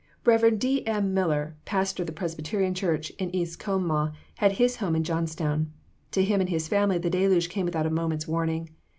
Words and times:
Rev. 0.25 0.57
D. 0.57 0.83
M. 0.87 1.13
Miller, 1.13 1.57
pastor 1.63 2.01
of 2.01 2.07
the 2.07 2.11
Presbyterian 2.11 2.73
church 2.73 3.11
in 3.19 3.29
East 3.35 3.59
Conemaugh, 3.59 4.11
had 4.37 4.53
his 4.53 4.77
home 4.77 4.95
in 4.95 5.03
Johnstown. 5.03 5.71
To 6.09 6.23
him 6.23 6.41
and 6.41 6.49
his 6.49 6.67
family 6.67 6.97
the 6.97 7.11
deluge 7.11 7.49
came 7.49 7.65
without 7.67 7.85
a 7.85 7.91
moment's 7.91 8.27
warning. 8.27 8.71